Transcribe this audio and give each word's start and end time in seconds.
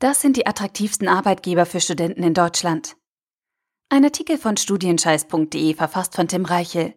Das 0.00 0.20
sind 0.20 0.36
die 0.36 0.46
attraktivsten 0.46 1.08
Arbeitgeber 1.08 1.66
für 1.66 1.80
Studenten 1.80 2.22
in 2.22 2.32
Deutschland. 2.32 2.96
Ein 3.88 4.04
Artikel 4.04 4.38
von 4.38 4.56
studienscheiß.de 4.56 5.74
verfasst 5.74 6.14
von 6.14 6.28
Tim 6.28 6.44
Reichel. 6.44 6.94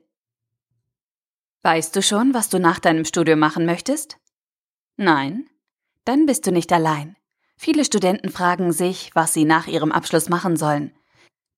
Weißt 1.64 1.95
du 1.95 2.04
schon, 2.04 2.36
was 2.36 2.50
du 2.50 2.59
nach 2.59 2.79
deinem 2.79 3.05
Studium 3.05 3.39
machen 3.39 3.66
möchtest? 3.66 4.18
Nein? 4.98 5.50
Dann 6.05 6.27
bist 6.27 6.45
du 6.45 6.52
nicht 6.52 6.71
allein. 6.71 7.16
Viele 7.57 7.86
Studenten 7.86 8.29
fragen 8.29 8.71
sich, 8.71 9.09
was 9.15 9.33
sie 9.33 9.45
nach 9.45 9.65
ihrem 9.65 9.91
Abschluss 9.91 10.29
machen 10.29 10.55
sollen. 10.55 10.95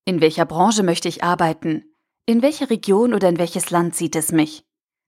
In 0.06 0.22
welcher 0.22 0.46
Branche 0.46 0.82
möchte 0.82 1.08
ich 1.08 1.24
arbeiten? 1.24 1.84
In 2.24 2.40
welche 2.40 2.70
Region 2.70 3.12
oder 3.12 3.28
in 3.28 3.38
welches 3.38 3.70
Land 3.70 3.94
zieht 3.94 4.16
es 4.16 4.32
mich? 4.32 4.64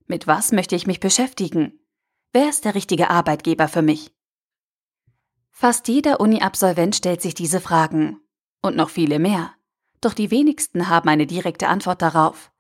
Mit 0.06 0.26
was 0.26 0.52
möchte 0.52 0.76
ich 0.76 0.86
mich 0.86 1.00
beschäftigen? 1.00 1.80
Wer 2.32 2.50
ist 2.50 2.66
der 2.66 2.74
richtige 2.74 3.08
Arbeitgeber 3.08 3.68
für 3.68 3.82
mich? 3.82 4.15
Fast 5.58 5.88
jeder 5.88 6.20
Uni-Absolvent 6.20 6.96
stellt 6.96 7.22
sich 7.22 7.32
diese 7.32 7.62
Fragen. 7.62 8.20
Und 8.60 8.76
noch 8.76 8.90
viele 8.90 9.18
mehr. 9.18 9.54
Doch 10.02 10.12
die 10.12 10.30
wenigsten 10.30 10.90
haben 10.90 11.08
eine 11.08 11.26
direkte 11.26 11.68
Antwort 11.68 12.02
darauf. 12.02 12.52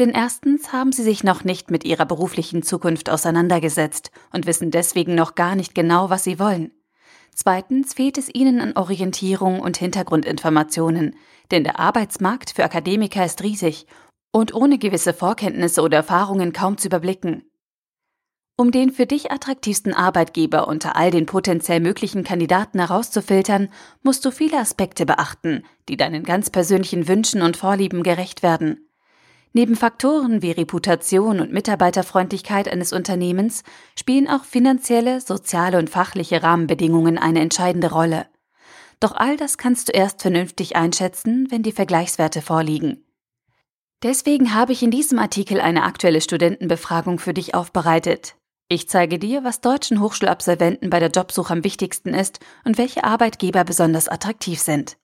Denn 0.00 0.10
erstens 0.10 0.72
haben 0.72 0.90
sie 0.90 1.04
sich 1.04 1.22
noch 1.22 1.44
nicht 1.44 1.70
mit 1.70 1.84
ihrer 1.84 2.06
beruflichen 2.06 2.64
Zukunft 2.64 3.08
auseinandergesetzt 3.08 4.10
und 4.32 4.46
wissen 4.46 4.72
deswegen 4.72 5.14
noch 5.14 5.36
gar 5.36 5.54
nicht 5.54 5.76
genau, 5.76 6.10
was 6.10 6.24
sie 6.24 6.40
wollen. 6.40 6.72
Zweitens 7.32 7.94
fehlt 7.94 8.18
es 8.18 8.34
ihnen 8.34 8.60
an 8.60 8.76
Orientierung 8.76 9.60
und 9.60 9.76
Hintergrundinformationen, 9.76 11.14
denn 11.52 11.62
der 11.62 11.78
Arbeitsmarkt 11.78 12.50
für 12.50 12.64
Akademiker 12.64 13.24
ist 13.24 13.44
riesig 13.44 13.86
und 14.32 14.52
ohne 14.52 14.78
gewisse 14.78 15.14
Vorkenntnisse 15.14 15.82
oder 15.82 15.98
Erfahrungen 15.98 16.52
kaum 16.52 16.78
zu 16.78 16.88
überblicken. 16.88 17.44
Um 18.56 18.70
den 18.70 18.92
für 18.92 19.04
dich 19.04 19.32
attraktivsten 19.32 19.92
Arbeitgeber 19.92 20.68
unter 20.68 20.94
all 20.94 21.10
den 21.10 21.26
potenziell 21.26 21.80
möglichen 21.80 22.22
Kandidaten 22.22 22.78
herauszufiltern, 22.78 23.68
musst 24.04 24.24
du 24.24 24.30
viele 24.30 24.58
Aspekte 24.58 25.06
beachten, 25.06 25.64
die 25.88 25.96
deinen 25.96 26.22
ganz 26.22 26.50
persönlichen 26.50 27.08
Wünschen 27.08 27.42
und 27.42 27.56
Vorlieben 27.56 28.04
gerecht 28.04 28.44
werden. 28.44 28.88
Neben 29.52 29.74
Faktoren 29.74 30.40
wie 30.40 30.52
Reputation 30.52 31.40
und 31.40 31.52
Mitarbeiterfreundlichkeit 31.52 32.68
eines 32.68 32.92
Unternehmens 32.92 33.64
spielen 33.98 34.28
auch 34.28 34.44
finanzielle, 34.44 35.20
soziale 35.20 35.78
und 35.78 35.90
fachliche 35.90 36.44
Rahmenbedingungen 36.44 37.18
eine 37.18 37.40
entscheidende 37.40 37.90
Rolle. 37.90 38.26
Doch 39.00 39.12
all 39.12 39.36
das 39.36 39.58
kannst 39.58 39.88
du 39.88 39.92
erst 39.92 40.22
vernünftig 40.22 40.76
einschätzen, 40.76 41.48
wenn 41.50 41.64
die 41.64 41.72
Vergleichswerte 41.72 42.40
vorliegen. 42.40 43.04
Deswegen 44.04 44.54
habe 44.54 44.72
ich 44.72 44.82
in 44.82 44.90
diesem 44.92 45.18
Artikel 45.18 45.60
eine 45.60 45.82
aktuelle 45.82 46.20
Studentenbefragung 46.20 47.18
für 47.18 47.34
dich 47.34 47.54
aufbereitet. 47.54 48.36
Ich 48.68 48.88
zeige 48.88 49.18
dir, 49.18 49.44
was 49.44 49.60
deutschen 49.60 50.00
Hochschulabsolventen 50.00 50.88
bei 50.88 50.98
der 50.98 51.10
Jobsuche 51.10 51.52
am 51.52 51.64
wichtigsten 51.64 52.14
ist 52.14 52.40
und 52.64 52.78
welche 52.78 53.04
Arbeitgeber 53.04 53.64
besonders 53.64 54.08
attraktiv 54.08 54.60
sind. 54.60 54.96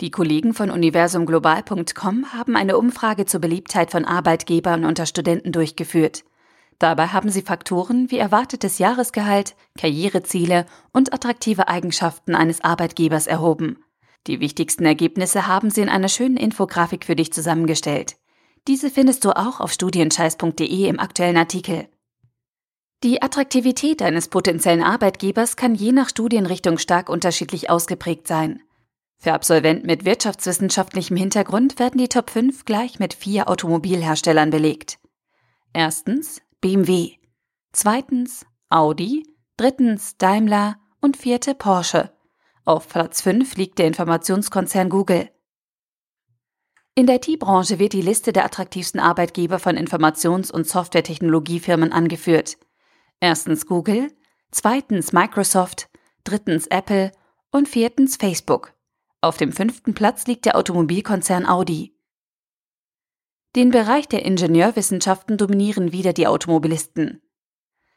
Die 0.00 0.10
Kollegen 0.10 0.54
von 0.54 0.70
universumglobal.com 0.70 2.32
haben 2.32 2.56
eine 2.56 2.76
Umfrage 2.76 3.26
zur 3.26 3.40
Beliebtheit 3.40 3.90
von 3.90 4.04
Arbeitgebern 4.04 4.84
unter 4.84 5.06
Studenten 5.06 5.52
durchgeführt. 5.52 6.24
Dabei 6.78 7.06
haben 7.06 7.30
sie 7.30 7.42
Faktoren 7.42 8.10
wie 8.10 8.18
erwartetes 8.18 8.78
Jahresgehalt, 8.78 9.54
Karriereziele 9.78 10.66
und 10.92 11.14
attraktive 11.14 11.68
Eigenschaften 11.68 12.34
eines 12.34 12.62
Arbeitgebers 12.62 13.26
erhoben. 13.26 13.78
Die 14.26 14.40
wichtigsten 14.40 14.84
Ergebnisse 14.84 15.46
haben 15.46 15.70
sie 15.70 15.82
in 15.82 15.88
einer 15.88 16.08
schönen 16.08 16.36
Infografik 16.36 17.04
für 17.04 17.14
dich 17.14 17.32
zusammengestellt. 17.32 18.16
Diese 18.66 18.90
findest 18.90 19.24
du 19.24 19.30
auch 19.30 19.60
auf 19.60 19.72
studienscheiß.de 19.72 20.88
im 20.88 20.98
aktuellen 20.98 21.36
Artikel. 21.36 21.86
Die 23.04 23.20
Attraktivität 23.20 24.00
eines 24.00 24.28
potenziellen 24.28 24.82
Arbeitgebers 24.82 25.56
kann 25.56 25.74
je 25.74 25.92
nach 25.92 26.08
Studienrichtung 26.08 26.78
stark 26.78 27.10
unterschiedlich 27.10 27.68
ausgeprägt 27.68 28.26
sein. 28.26 28.62
Für 29.18 29.34
Absolventen 29.34 29.84
mit 29.84 30.06
wirtschaftswissenschaftlichem 30.06 31.14
Hintergrund 31.14 31.78
werden 31.78 31.98
die 31.98 32.08
Top 32.08 32.30
5 32.30 32.64
gleich 32.64 32.98
mit 33.00 33.12
vier 33.12 33.50
Automobilherstellern 33.50 34.48
belegt. 34.48 34.98
Erstens 35.74 36.40
BMW, 36.62 37.10
zweitens 37.72 38.46
Audi, 38.70 39.26
drittens 39.58 40.16
Daimler 40.16 40.76
und 41.02 41.18
vierte 41.18 41.54
Porsche. 41.54 42.10
Auf 42.64 42.88
Platz 42.88 43.20
5 43.20 43.56
liegt 43.56 43.78
der 43.80 43.86
Informationskonzern 43.86 44.88
Google. 44.88 45.28
In 46.94 47.06
der 47.06 47.16
IT-Branche 47.16 47.78
wird 47.78 47.92
die 47.92 48.00
Liste 48.00 48.32
der 48.32 48.46
attraktivsten 48.46 48.98
Arbeitgeber 48.98 49.58
von 49.58 49.76
Informations- 49.76 50.50
und 50.50 50.66
Softwaretechnologiefirmen 50.66 51.92
angeführt. 51.92 52.56
Erstens 53.24 53.64
Google, 53.64 54.12
zweitens 54.50 55.14
Microsoft, 55.14 55.88
drittens 56.24 56.66
Apple 56.66 57.10
und 57.50 57.70
viertens 57.70 58.16
Facebook. 58.16 58.74
Auf 59.22 59.38
dem 59.38 59.50
fünften 59.50 59.94
Platz 59.94 60.26
liegt 60.26 60.44
der 60.44 60.58
Automobilkonzern 60.58 61.46
Audi. 61.46 61.96
Den 63.56 63.70
Bereich 63.70 64.08
der 64.08 64.26
Ingenieurwissenschaften 64.26 65.38
dominieren 65.38 65.90
wieder 65.90 66.12
die 66.12 66.26
Automobilisten. 66.26 67.22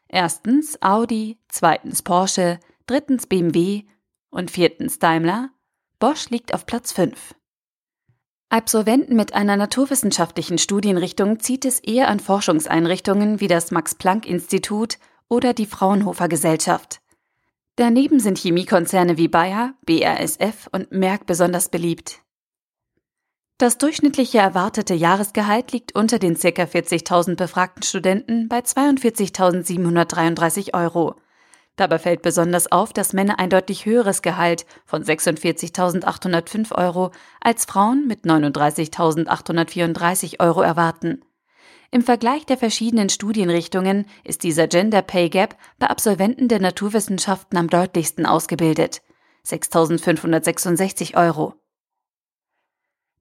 Erstens 0.08 0.82
Audi, 0.82 1.42
zweitens 1.50 2.04
Porsche, 2.04 2.62
drittens 2.86 3.28
BMW 3.28 3.84
und 4.30 4.50
viertens 4.50 4.98
Daimler. 4.98 5.50
Bosch 6.00 6.30
liegt 6.30 6.54
auf 6.54 6.66
Platz 6.66 6.94
5. 6.94 7.36
Absolventen 8.48 9.18
mit 9.18 9.34
einer 9.34 9.58
naturwissenschaftlichen 9.58 10.58
Studienrichtung 10.58 11.42
zieht 11.42 11.66
es 11.66 11.82
eher 11.82 12.08
an 12.08 12.22
Forschungseinrichtungen 12.22 13.42
wie 13.42 13.50
das 13.50 13.72
Max-Planck-Institut 13.72 15.00
oder 15.30 15.54
die 15.54 15.66
Fraunhofer 15.66 16.28
Gesellschaft. 16.28 17.02
Daneben 17.76 18.20
sind 18.20 18.38
Chemiekonzerne 18.38 19.18
wie 19.18 19.28
Bayer, 19.28 19.74
BASF 19.86 20.68
und 20.72 20.92
Merck 20.92 21.26
besonders 21.26 21.70
beliebt. 21.70 22.22
Das 23.60 23.80
durchschnittliche 23.80 24.38
erwartete 24.38 24.94
Jahresgehalt 24.94 25.72
liegt 25.72 25.96
unter 25.96 26.20
den 26.20 26.36
ca. 26.36 26.48
40.000 26.48 27.36
befragten 27.36 27.82
Studenten 27.84 28.48
bei 28.48 28.60
42.733 28.60 30.76
Euro. 30.76 31.16
Dabei 31.76 31.98
fällt 32.00 32.22
besonders 32.24 32.72
auf, 32.72 32.94
dass 32.94 33.14
Männer 33.14 33.40
ein 33.40 33.52
deutlich 33.52 33.86
höheres 33.86 34.22
Gehalt 34.22 34.66
von 34.86 35.04
46.805 35.04 36.76
Euro 36.76 37.12
als 37.40 37.66
Frauen 37.66 38.08
mit 38.08 38.26
39.834 38.26 40.40
Euro 40.40 40.62
erwarten. 40.62 41.22
Im 41.90 42.02
Vergleich 42.02 42.46
der 42.46 42.58
verschiedenen 42.58 43.09
Studienrichtungen 43.09 44.06
ist 44.24 44.44
dieser 44.44 44.68
Gender 44.68 45.02
Pay 45.02 45.30
Gap 45.30 45.56
bei 45.80 45.88
Absolventen 45.88 46.48
der 46.48 46.59
Naturwissenschaften 46.59 47.58
am 47.58 47.70
deutlichsten 47.70 48.25
ausgebildet. 48.25 49.02
6.566 49.46 51.16
Euro. 51.16 51.53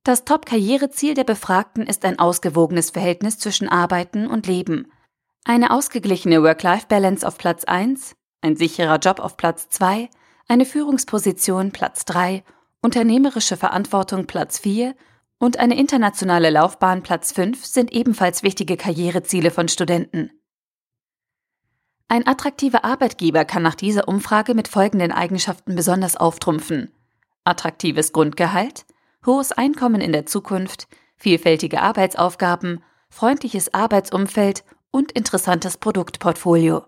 Das 0.02 0.24
Top-Karriereziel 0.24 1.14
der 1.14 1.24
Befragten 1.24 1.86
ist 1.86 2.04
ein 2.04 2.18
ausgewogenes 2.18 2.90
Verhältnis 2.90 3.38
zwischen 3.38 3.68
Arbeiten 3.68 4.26
und 4.26 4.46
Leben. 4.46 4.90
Eine 5.44 5.70
ausgeglichene 5.70 6.42
Work-Life-Balance 6.42 7.26
auf 7.26 7.38
Platz 7.38 7.64
1, 7.64 8.16
ein 8.40 8.56
sicherer 8.56 8.98
Job 8.98 9.20
auf 9.20 9.36
Platz 9.36 9.68
2, 9.68 10.08
eine 10.48 10.64
Führungsposition 10.64 11.70
Platz 11.70 12.04
3, 12.04 12.44
unternehmerische 12.82 13.56
Verantwortung 13.56 14.26
Platz 14.26 14.58
4 14.58 14.94
und 15.38 15.58
eine 15.58 15.78
internationale 15.78 16.50
Laufbahn 16.50 17.02
Platz 17.02 17.32
5 17.32 17.64
sind 17.64 17.92
ebenfalls 17.92 18.42
wichtige 18.42 18.76
Karriereziele 18.76 19.50
von 19.50 19.68
Studenten. 19.68 20.30
Ein 22.08 22.26
attraktiver 22.26 22.84
Arbeitgeber 22.84 23.44
kann 23.44 23.62
nach 23.62 23.74
dieser 23.74 24.08
Umfrage 24.08 24.54
mit 24.54 24.68
folgenden 24.68 25.12
Eigenschaften 25.12 25.74
besonders 25.74 26.16
auftrumpfen. 26.16 26.92
Attraktives 27.44 28.12
Grundgehalt, 28.12 28.86
hohes 29.24 29.52
Einkommen 29.52 30.00
in 30.00 30.12
der 30.12 30.26
Zukunft, 30.26 30.86
vielfältige 31.16 31.82
Arbeitsaufgaben, 31.82 32.82
freundliches 33.10 33.74
Arbeitsumfeld 33.74 34.64
und 34.90 35.12
interessantes 35.12 35.78
Produktportfolio. 35.78 36.84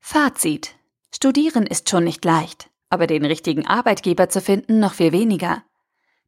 Fazit. 0.00 0.74
Studieren 1.14 1.66
ist 1.66 1.88
schon 1.88 2.04
nicht 2.04 2.24
leicht, 2.24 2.70
aber 2.90 3.06
den 3.06 3.24
richtigen 3.24 3.66
Arbeitgeber 3.66 4.28
zu 4.28 4.40
finden 4.40 4.80
noch 4.80 4.94
viel 4.94 5.12
weniger. 5.12 5.62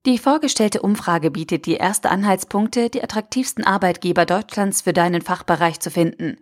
Die 0.07 0.19
vorgestellte 0.19 0.81
Umfrage 0.83 1.31
bietet 1.31 1.67
die 1.67 1.75
erste 1.75 2.11
Anhaltspunkte, 2.11 2.89
die 2.89 3.03
attraktivsten 3.03 3.65
Arbeitgeber 3.65 4.27
Deutschlands 4.27 4.83
für 4.83 4.93
deinen 4.93 5.23
Fachbereich 5.23 5.81
zu 5.81 5.91
finden. 5.91 6.39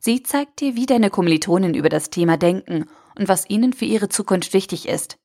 Sie 0.00 0.22
zeigt 0.22 0.60
dir, 0.60 0.74
wie 0.74 0.86
deine 0.86 1.10
Kommilitonen 1.10 1.74
über 1.74 1.88
das 1.88 2.10
Thema 2.10 2.36
denken 2.36 2.86
und 3.18 3.28
was 3.28 3.48
ihnen 3.48 3.72
für 3.72 3.84
ihre 3.84 4.08
Zukunft 4.08 4.52
wichtig 4.52 4.88
ist. 4.88 5.18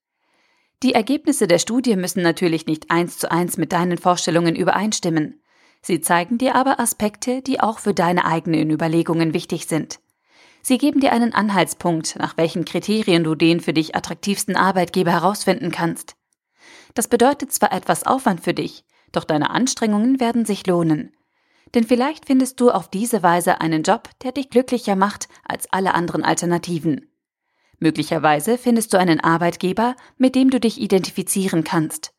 Die 0.84 0.94
Ergebnisse 0.94 1.48
der 1.48 1.60
Studie 1.60 1.96
müssen 1.96 2.22
natürlich 2.22 2.66
nicht 2.66 2.90
eins 2.90 3.18
zu 3.18 3.32
eins 3.32 3.58
mit 3.58 3.74
deinen 3.74 3.98
Vorstellungen 3.98 4.56
übereinstimmen. 4.56 5.42
Sie 5.82 6.02
zeigen 6.02 6.38
dir 6.38 6.56
aber 6.56 6.80
Aspekte, 6.80 7.42
die 7.42 7.60
auch 7.60 7.80
für 7.80 7.94
deine 7.94 8.26
eigenen 8.26 8.70
Überlegungen 8.70 9.34
wichtig 9.34 9.68
sind. 9.68 10.00
Sie 10.62 10.78
geben 10.78 11.00
dir 11.00 11.14
einen 11.14 11.34
Anhaltspunkt, 11.34 12.18
nach 12.18 12.38
welchen 12.38 12.66
Kriterien 12.66 13.24
du 13.24 13.36
den 13.36 13.60
für 13.60 13.74
dich 13.74 13.96
attraktivsten 13.96 14.56
Arbeitgeber 14.56 15.12
herausfinden 15.12 15.72
kannst. 15.72 16.16
Das 16.94 17.08
bedeutet 17.08 17.52
zwar 17.52 17.72
etwas 17.72 18.06
Aufwand 18.06 18.42
für 18.42 18.54
dich, 18.54 18.84
doch 19.12 19.24
deine 19.24 19.50
Anstrengungen 19.50 20.20
werden 20.20 20.46
sich 20.46 20.66
lohnen. 20.66 21.16
Denn 21.76 21.84
vielleicht 21.84 22.26
findest 22.26 22.60
du 22.60 22.72
auf 22.72 22.90
diese 22.90 23.22
Weise 23.22 23.62
einen 23.62 23.84
Job, 23.84 24.10
der 24.24 24.32
dich 24.32 24.50
glücklicher 24.50 24.96
macht 24.96 25.28
als 25.48 25.72
alle 25.72 25.94
anderen 25.94 26.24
Alternativen. 26.24 27.12
Möglicherweise 27.80 28.58
findest 28.58 28.94
du 28.94 28.98
einen 28.98 29.20
Arbeitgeber, 29.20 29.96
mit 30.18 30.36
dem 30.36 30.50
du 30.50 30.60
dich 30.60 30.82
identifizieren 30.82 31.64
kannst. 31.64 32.14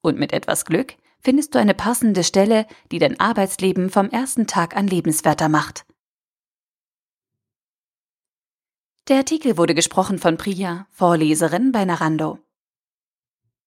Und 0.00 0.18
mit 0.18 0.32
etwas 0.32 0.64
Glück 0.64 0.96
findest 1.20 1.54
du 1.54 1.58
eine 1.58 1.74
passende 1.74 2.24
Stelle, 2.24 2.66
die 2.90 2.98
dein 2.98 3.18
Arbeitsleben 3.20 3.90
vom 3.90 4.10
ersten 4.10 4.46
Tag 4.46 4.76
an 4.76 4.86
lebenswerter 4.86 5.48
macht. 5.48 5.86
Der 9.08 9.18
Artikel 9.18 9.56
wurde 9.56 9.74
gesprochen 9.74 10.18
von 10.18 10.36
Priya, 10.36 10.86
Vorleserin 10.90 11.72
bei 11.72 11.84
Narando. 11.84 12.38